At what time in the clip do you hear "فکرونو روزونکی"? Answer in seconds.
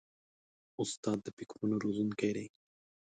1.37-2.31